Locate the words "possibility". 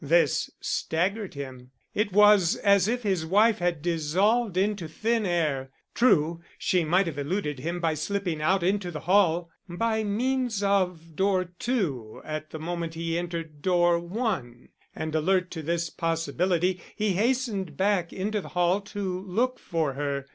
15.91-16.81